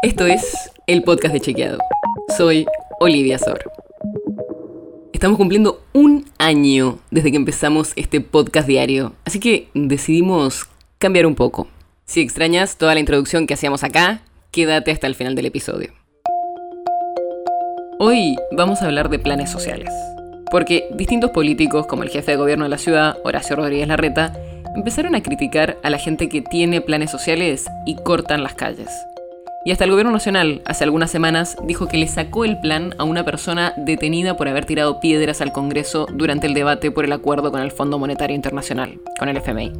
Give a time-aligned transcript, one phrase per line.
[0.00, 1.78] Esto es el podcast de Chequeado.
[2.36, 2.66] Soy
[3.00, 3.58] Olivia Sor.
[5.12, 11.34] Estamos cumpliendo un año desde que empezamos este podcast diario, así que decidimos cambiar un
[11.34, 11.66] poco.
[12.04, 14.20] Si extrañas toda la introducción que hacíamos acá,
[14.52, 15.92] quédate hasta el final del episodio.
[17.98, 19.90] Hoy vamos a hablar de planes sociales,
[20.52, 24.32] porque distintos políticos, como el jefe de gobierno de la ciudad, Horacio Rodríguez Larreta,
[24.76, 28.90] empezaron a criticar a la gente que tiene planes sociales y cortan las calles.
[29.64, 33.04] Y hasta el gobierno nacional, hace algunas semanas, dijo que le sacó el plan a
[33.04, 37.50] una persona detenida por haber tirado piedras al Congreso durante el debate por el acuerdo
[37.50, 39.72] con el Fondo Monetario Internacional, con el FMI.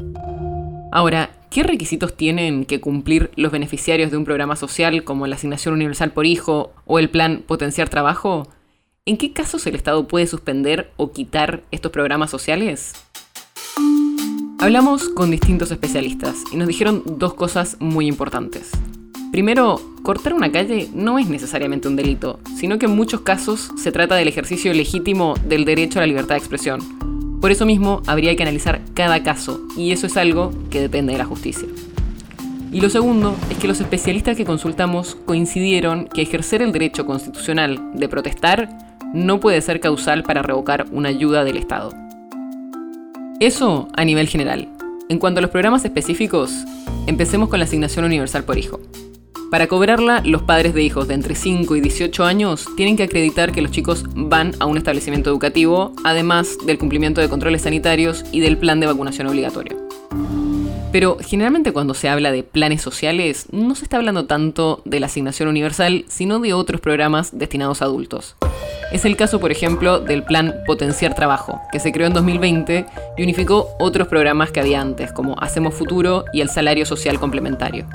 [0.90, 5.74] Ahora, ¿qué requisitos tienen que cumplir los beneficiarios de un programa social como la asignación
[5.74, 8.48] universal por hijo o el plan Potenciar Trabajo?
[9.06, 12.92] ¿En qué casos el Estado puede suspender o quitar estos programas sociales?
[14.58, 18.72] Hablamos con distintos especialistas y nos dijeron dos cosas muy importantes.
[19.30, 23.92] Primero, cortar una calle no es necesariamente un delito, sino que en muchos casos se
[23.92, 26.80] trata del ejercicio legítimo del derecho a la libertad de expresión.
[27.40, 31.18] Por eso mismo habría que analizar cada caso, y eso es algo que depende de
[31.18, 31.68] la justicia.
[32.72, 37.80] Y lo segundo es que los especialistas que consultamos coincidieron que ejercer el derecho constitucional
[37.94, 38.68] de protestar
[39.14, 41.94] no puede ser causal para revocar una ayuda del Estado.
[43.40, 44.68] Eso a nivel general.
[45.08, 46.52] En cuanto a los programas específicos,
[47.06, 48.80] empecemos con la asignación universal por hijo.
[49.50, 53.50] Para cobrarla, los padres de hijos de entre 5 y 18 años tienen que acreditar
[53.50, 58.40] que los chicos van a un establecimiento educativo, además del cumplimiento de controles sanitarios y
[58.40, 59.78] del plan de vacunación obligatorio.
[60.92, 65.06] Pero generalmente cuando se habla de planes sociales, no se está hablando tanto de la
[65.06, 68.36] asignación universal, sino de otros programas destinados a adultos.
[68.92, 73.22] Es el caso, por ejemplo, del plan Potenciar Trabajo, que se creó en 2020 y
[73.22, 77.86] unificó otros programas que había antes, como Hacemos Futuro y el Salario Social Complementario.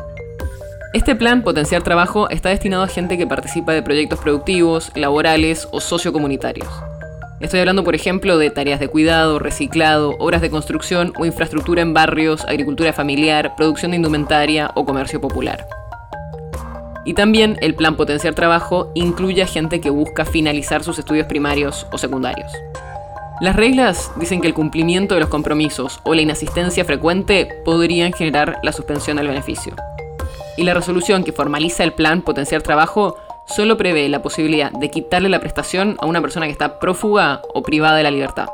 [0.94, 5.82] Este plan Potenciar Trabajo está destinado a gente que participa de proyectos productivos, laborales o
[5.82, 6.68] sociocomunitarios.
[7.40, 11.96] Estoy hablando, por ejemplo, de tareas de cuidado, reciclado, obras de construcción o infraestructura en
[11.96, 15.66] barrios, agricultura familiar, producción de indumentaria o comercio popular.
[17.06, 21.88] Y también el plan Potenciar Trabajo incluye a gente que busca finalizar sus estudios primarios
[21.92, 22.52] o secundarios.
[23.42, 28.60] Las reglas dicen que el cumplimiento de los compromisos o la inasistencia frecuente podrían generar
[28.62, 29.76] la suspensión del beneficio
[30.58, 35.30] y la resolución que formaliza el plan Potenciar Trabajo solo prevé la posibilidad de quitarle
[35.30, 38.48] la prestación a una persona que está prófuga o privada de la libertad.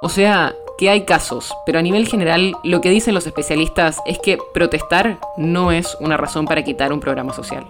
[0.00, 4.18] O sea, que hay casos, pero a nivel general lo que dicen los especialistas es
[4.20, 7.66] que protestar no es una razón para quitar un programa social.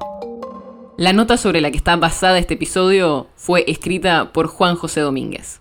[0.99, 5.61] La nota sobre la que está basada este episodio fue escrita por Juan José Domínguez.